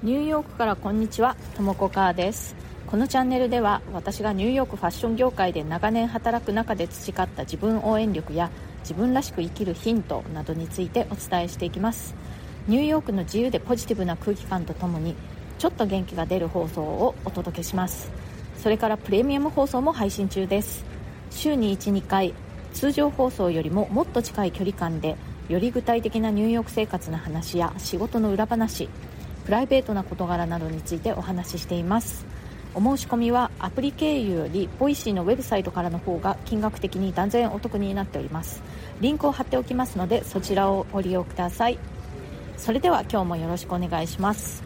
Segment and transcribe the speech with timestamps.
[0.00, 2.54] ニューヨークからこんにちはともこかーです。
[2.86, 8.48] このチャンネルでは私がニューヨークファッション業界で長年働く中で培った自分応援力や
[8.82, 12.14] 自分らしく生きるヒントなどについてお伝えしていきます。
[12.68, 15.16] ニューヨークの自由でポジティブな空気感とともに
[15.58, 18.12] ちょっと元気が出る放送をお届けします。
[18.62, 20.84] それからプレミアム放送も配信中です。
[21.32, 22.34] 週に12回
[22.72, 25.16] 通常放送よりももっと近い距離感で
[25.48, 28.88] より具体的なニューヨーク生活の話や仕事の裏話
[29.48, 32.26] プライベートな事柄などについてお話ししています。
[32.74, 38.62] お申し込みはアプリ経由より Voicy のウェブサイトからの方が金額的に断然お得になっております。
[39.00, 41.78] リンクを貼っておきますのでそちらをご利用ください。
[42.58, 44.62] それでは今日もよろしくお願いします。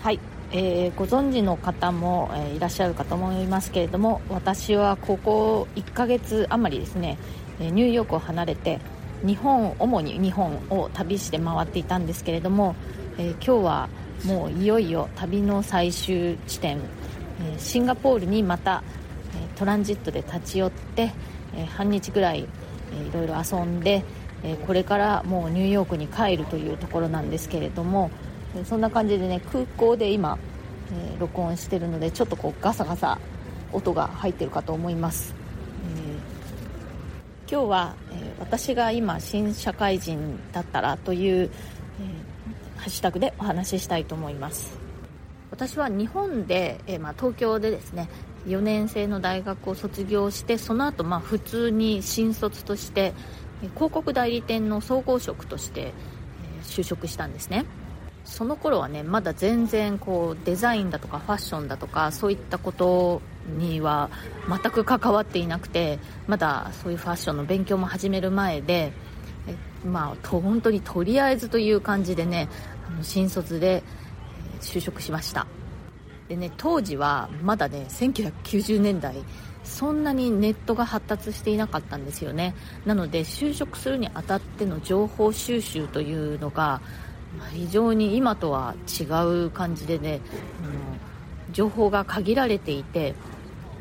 [0.00, 0.20] はい、
[0.52, 7.16] えー、ご存知の方も、えー、いらっしゃるかと思いますけれども私はここ1ヶ月余りですね
[7.58, 8.80] ニューヨークを離れて
[9.24, 12.74] 日本主に日本を旅して回っていたんですけれども、
[13.18, 13.88] えー、今日は
[14.24, 16.78] もういよいよ旅の最終地点、
[17.40, 18.82] えー、シンガポールにまた、
[19.34, 21.12] えトランジットで立ち寄って、
[21.54, 22.48] え半日ぐらい、
[22.92, 24.04] えいろいろ遊んで、
[24.42, 28.10] えこれからもうニューヨークに帰るというところなんですけれども、
[28.58, 30.38] えそんな感じでね空港で今、
[30.92, 33.18] え録音してるのでちょっとこうガサガサ
[33.72, 35.45] 音が入ってるかと思います。
[37.48, 41.48] 今日は、えー、私が今新社会人だったらという、えー、
[42.78, 44.76] ハッシュタグでお話ししたいと思います。
[45.52, 48.08] 私は日本で、えー、まあ、東京でですね
[48.46, 53.14] 4年生の大学を卒業してその後、まあ普通に新卒として
[53.74, 55.94] 広告代理店の総合職として、
[56.64, 57.64] 就職したんですね。
[58.26, 63.22] その頃はねまだ全然こうデザインだとかファッションだとかそういったこと
[63.56, 64.10] には
[64.48, 68.92] 全く関わっていなくてまだそういうファッションの勉強も始める前で
[69.46, 72.48] えまあ本当にとりあえずという感じでね
[72.88, 73.82] あの新卒で、
[74.60, 75.46] 就職しました。
[76.28, 79.14] でね当時はまだね1990年代
[79.62, 82.54] そんなにネットが発達していなかったんですよね。
[82.84, 86.80] なので就職するにあたっての情報収集というのが
[87.52, 89.04] 非常に今とは違
[89.46, 90.20] う感じでね、
[91.48, 93.14] うん、情報が限られていて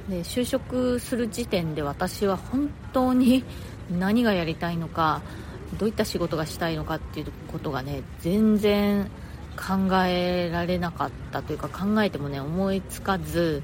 [0.10, 3.44] で就職する時点で私は本当に
[3.90, 5.22] 何がやりたいのか
[5.78, 9.10] どういった仕事がしたいのかっていうことがね全然
[9.56, 13.64] 考えられなかったというか考えてもね思いつかず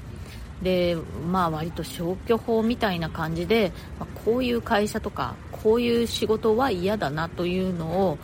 [0.62, 0.96] で
[1.30, 8.18] まあ割と消去法みたいな感じで、まあ、こういう会社とかこういう仕事は嫌だなというのを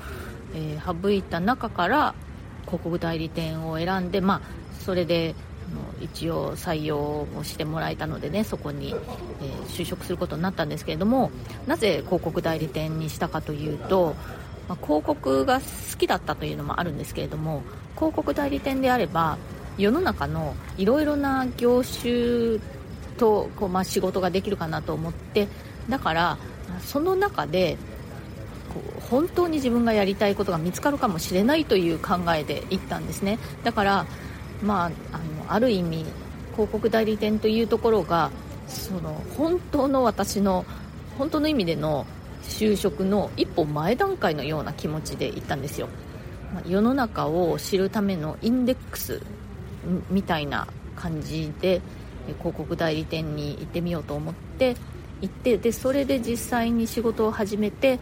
[0.55, 2.15] えー、省いた中から
[2.65, 4.41] 広告代理店を選んで、まあ、
[4.85, 5.35] それで
[6.01, 11.31] 一応採用をしてもらえたのでねそこに、えー、就職することになったんですけれども
[11.67, 14.15] なぜ広告代理店にしたかというと、
[14.69, 15.67] まあ、広告が好
[15.99, 17.63] きだったというのもあるんですけれども
[17.97, 19.39] 広告代理店であれば
[19.77, 22.59] 世の中のいろいろな業種
[23.17, 25.49] とこう、まあ、仕事ができるかなと思って
[25.89, 26.39] だから
[26.81, 27.77] その中で
[28.75, 33.39] こう本当に自分がやりたいことが見つかるかもしれないという考えで行ったんですね。
[33.65, 34.07] だから、
[34.63, 36.05] まあ、あのある意味
[36.53, 38.31] 広告代理店というところが
[38.67, 40.65] その本当の私の
[41.17, 42.07] 本当の意味での
[42.43, 45.89] 就職の一歩前段階のような気持ちで行ったんですよ、
[46.55, 49.23] まあ、世の中を知るためのインデックス
[50.11, 51.81] みたいな感じで
[52.39, 54.77] 広告代理店に行ってみようと思って
[55.21, 57.99] 行ってでそれで実際に仕事を始めて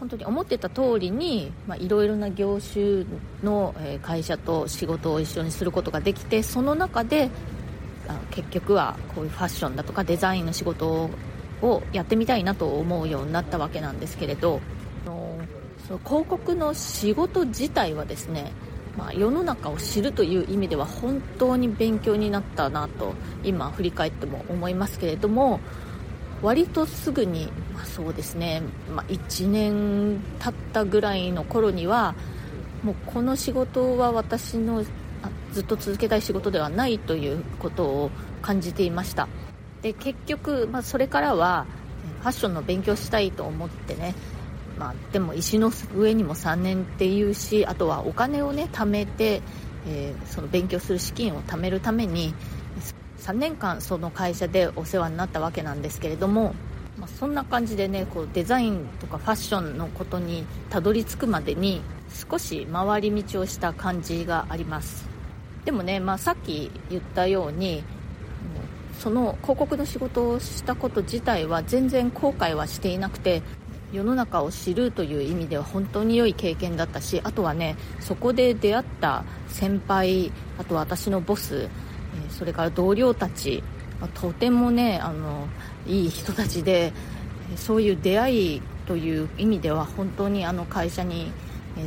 [0.00, 3.04] 本当に思ってた通りにいろいろな業種
[3.44, 7.30] の会社と仕事を一緒にすることができてその中で
[8.30, 11.10] 結局はこういうファッションだとかデザインの仕事
[11.60, 14.60] をやってみたいなと思うようになったわけなんですけれど
[15.86, 18.52] その広告の仕事自体はですね、
[18.96, 23.12] まあ、世の中を知るという意味では本当に勉強になったなと
[23.44, 25.60] 今振り返っても思いますけれども
[26.42, 28.62] 割とすぐに、まあ、そうですね、
[28.94, 32.14] まあ、1年経ったぐらいの頃には
[32.82, 34.84] もうこの仕事は私の
[35.52, 38.10] ずっと続けたい仕事ではないということを
[38.40, 39.28] 感じていました。
[39.82, 41.66] で結局、まあ、それからは
[42.20, 44.14] ファッションの勉強したいと思ってね、
[44.78, 49.42] まあ、でも石の上にも3年っていうしあとはお金をね貯めて、
[49.86, 52.34] えー、その勉強する資金を貯めるために
[53.20, 56.54] 3年間その会社でお世話になったわけなんですけれども、
[56.98, 61.82] まあ、そんな感じでねこうデザインとかファッションのことにたどり着くまでに
[62.30, 65.08] 少し回り道をした感じがあります。
[65.64, 67.84] でもね、まあ、さっき言ったように
[68.98, 73.42] その広告の仕事をしたこと自体は全然後悔はしていなくて
[73.92, 81.68] 世の中を知るという意味では本当に良い経験だったしあとはねそこで出会った先輩あと私のボス
[82.28, 83.62] それから同僚たち
[84.14, 85.46] とてもねあの
[85.86, 86.92] いい人たちで
[87.56, 91.32] そういう出会いという意味では本当にあの会社に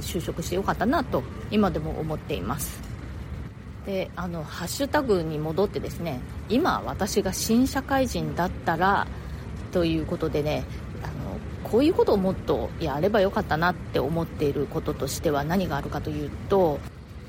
[0.02, 2.82] 就職してよかったなと今でも思っています。
[3.86, 9.08] であのハッシュタグに戻ってですね今私が新社会人だったら
[9.74, 10.64] ということでね
[11.04, 11.14] あの
[11.70, 16.80] こういうことをもっとやればよかったなって思っていることとしては何があるかというと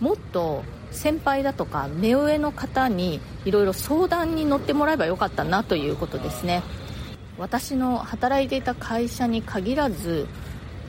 [0.05, 6.63] もっと先輩だとか目上の方にいろいろ相談に乗ってもらえばよかったなということですね。
[7.39, 10.27] 私の働いていた会社に限らず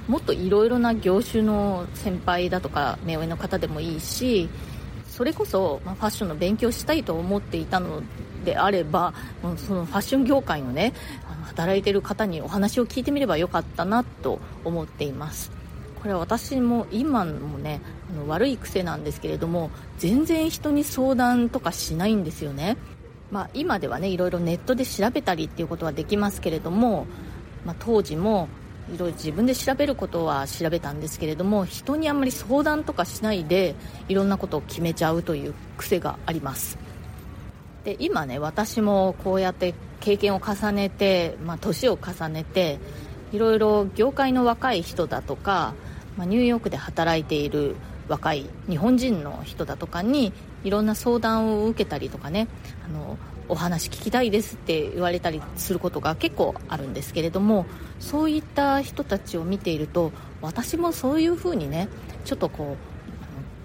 [0.10, 4.50] もっといろいろな業種の先輩だとか目上の方でもいいし
[5.08, 8.04] それこそ、ま、ファッションの勉強したいと思っていたの
[8.44, 9.14] であれば
[9.66, 10.94] そのファッション業界のね
[11.46, 15.52] 働いてる方にお話を聞いてみればよかったなと思っています。
[16.02, 17.82] これは私も今もね
[18.28, 22.78] 悪い癖なんですけれども全然人に相談とかしないんですよね。
[23.31, 27.07] まあ、今ではねいろいろネットで調べたりっていうことはできますけれども、
[27.66, 28.48] まあ、当時も
[28.94, 33.75] いろいろ自分で調べることは調べたんですけれども人にあんまり相談とかしないで
[34.08, 36.78] いろんなことを決めちゃうという癖があります。
[37.84, 42.80] で今ね私もこうやって経験を重ねて、まあ、年を重ねて
[43.31, 45.74] いろいろ業界の若い人だとか、
[46.16, 47.75] まあ、ニューヨークで働いている
[48.07, 52.48] 若い日本人の人だとかにいろんな相談を受けたりとかね
[52.86, 53.18] あの
[53.48, 57.66] お話聞きたいですって言われたりすることが結構あるんですけれども
[58.00, 60.12] そういった人たちを見ていると
[60.42, 61.88] 私もそういうふうにね
[62.25, 62.96] ちょっとこう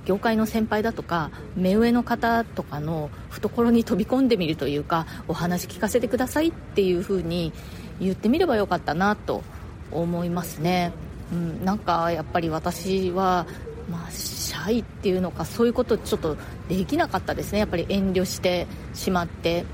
[0.06, 7.52] 業界の先輩だとか目上の方とかの懐に飛び込んでみるというかお話聞かせてくださいっていうふうに
[8.00, 9.42] 言ってみればよかったなと
[9.90, 10.92] 思いますね。
[11.32, 13.46] うん、なんかやっぱり私は
[13.90, 16.36] まあ、シャイっていうのかそういうことちょっと
[16.68, 17.58] できなかったですね。
[17.58, 19.64] やっぱり遠慮してしまって。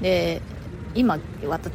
[0.00, 0.40] で
[0.94, 1.18] 今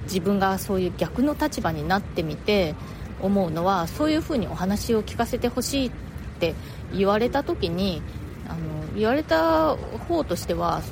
[0.04, 2.76] 自分がそういう逆の立場になってみて
[3.22, 5.92] 思うのはそういうふうにお話を聞かせてほしいっ
[6.40, 6.56] て
[6.94, 8.02] 言われた時に
[8.48, 8.60] あの
[8.96, 10.84] 言われた方としてはあの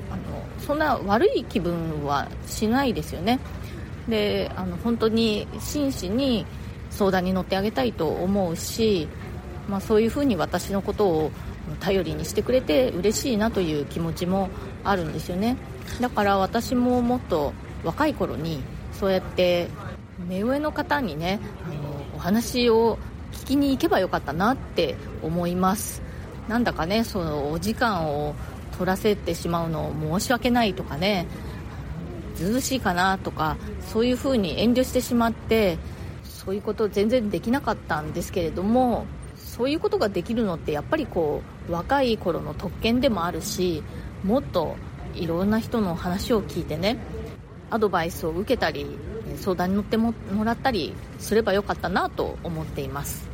[0.60, 3.40] そんな悪い気分はしないですよね。
[4.08, 6.46] であの本当に真摯に
[6.90, 9.08] 相談に乗ってあげたいと思うし
[9.70, 11.32] まあ、そういうふうに私のことを
[11.80, 14.50] 頼りにしてくれて嬉しいなという気持ちも
[14.84, 15.58] あるんですよね。
[16.00, 17.54] だから私ももっと
[17.84, 18.62] 若い頃に
[18.94, 19.68] そうやって
[20.28, 22.98] 目上の方にねあのお話を
[23.32, 26.02] 聞きに行けばよかったなって思います。
[26.48, 28.36] なんだかねそのお時間を
[28.78, 31.28] 取らせてしまうのを申し訳ないとかね
[32.36, 33.58] ずうしいかなとか
[33.88, 35.78] そういうふうに遠慮してしまって
[36.24, 39.06] そういうこと全然できなかったんですけれども
[39.62, 43.84] そういうことができるのってやっぱりこう若い頃の特権でもあるし
[44.24, 44.76] もっと
[45.14, 46.98] いろんな人の話を聞いてね
[47.70, 48.88] アドバイスを受けたり
[49.38, 53.30] 相談に乗ってもらったりすればよかったなと思っています。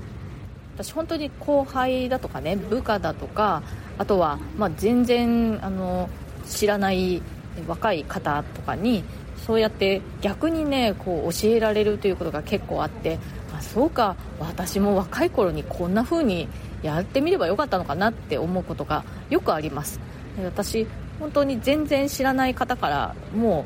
[0.75, 3.63] 私本当に後輩だとかね部下だとか
[3.97, 6.09] あとは、まあ、全然あの
[6.45, 7.21] 知らない
[7.67, 9.05] 若い方とかに
[9.45, 13.17] そうやって逆にねこう教えられるということが結構あって
[13.57, 14.15] あそうか。
[14.39, 16.47] 私も若い頃にこんな風に
[16.83, 19.99] やってみればよかったのかなって思うことがよくあります。
[20.43, 20.87] 私
[21.19, 23.65] 本当に全然知らない方からも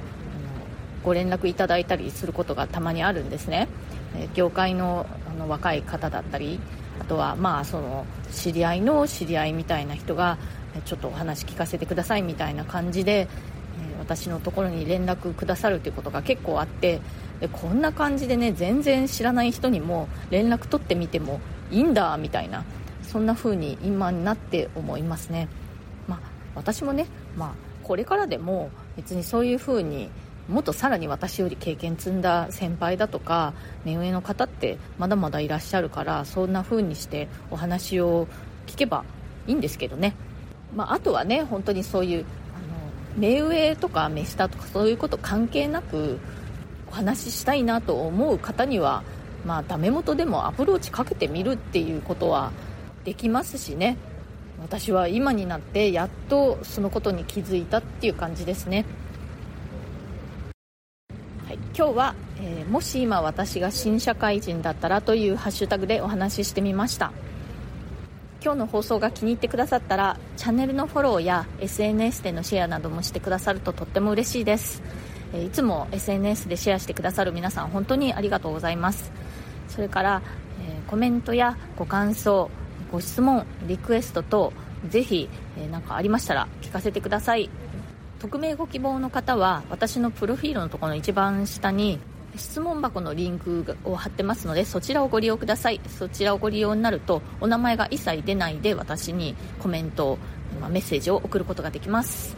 [1.04, 3.68] うご連絡いただいたりすることがたまにあるんですね。
[4.34, 6.60] 業界のあの若い方だったり
[7.00, 10.38] あとはまあその知り合いの知り合いみたいな人が
[10.86, 13.28] ちょっとお話聞かせてくださいみたいな感じで
[14.00, 17.02] 私のところに連絡くださるということが結構あって
[17.42, 22.64] でこんな感じでね全然知らない人にも連絡取ってみてもいいんだみたいな
[23.02, 25.50] そんな風に今になって思いますね、
[26.08, 26.20] まあ、
[26.56, 27.50] 私もね、まあ、
[27.84, 30.10] これからでも別にそういう風に
[30.48, 33.54] もっとさらに私より経験積んだ先輩だとか
[33.86, 38.28] 目上の方ってまだまだいらっしゃるからそんな風にしてお話を
[38.68, 39.04] 聞けば
[39.48, 40.14] いいんですけどね、
[40.76, 42.28] まあ、あとはね本当にそういうあの
[43.18, 46.20] 目上とか目下とかそういうこと関係なく
[46.92, 49.04] お話ししたいなと思う方には、
[49.46, 52.52] まあ、ダメ元でもアプローチかけてみるっていうことは
[53.06, 53.98] できますしね。
[54.62, 58.86] 私は今になってやっとそのことに気づいたっていう感じですね、
[61.48, 67.12] はい、今日は、えー、もし今私が新社会人だったら」というハッシュタグでお話ししてみました。
[68.44, 74.82] 今日の放送が気に入ってくださったらチャンネルのフォローや SNS でのシェアなどもしてくださるととっても嬉しいです。
[75.34, 79.12] いつも SNS でシェアしてくださる皆さん本当にありがとうございます。
[79.70, 80.22] それから、
[80.68, 82.50] え、コメントやご感想
[82.92, 84.52] ご質問リクエストと
[84.90, 87.50] ぜひ何、えー、かありましたら聞かせてください。
[88.20, 92.00] 匿名ご希望の方は私のプロフィールのところの一番下に
[92.36, 95.82] 質問箱のリンクを貼ってますのでそちらをご利用ください。
[95.88, 100.18] そちらをご利用になるとお名前が一切出ないで私にコメント
[100.70, 102.36] メッセージを送ることができます、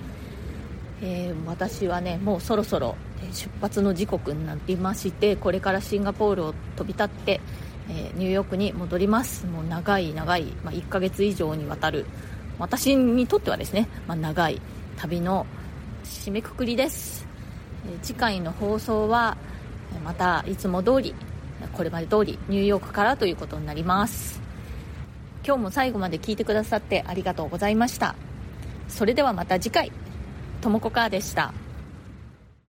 [1.06, 2.96] えー、私はねもうそろそろ
[3.34, 7.42] 出発の時刻になっていましてこれからシンガポールを飛び立って、
[7.90, 9.46] えー、ニューヨークに戻ります。
[9.46, 12.06] もう長い長い、まあ、1ヶ月以上にわたる
[12.58, 14.62] 私にとってはですね、まあ、長い
[14.96, 15.46] 旅の
[16.06, 17.28] 締めくくりです、
[17.86, 19.38] えー、次回の放送は
[20.06, 21.16] またいつも通り
[21.74, 24.42] これまで通りニューヨークからということになります。
[25.46, 28.16] 今日も最後まで聞いてくださってありがとうございました。
[28.88, 29.92] それではまた次回。
[30.64, 31.54] ともこかーでした。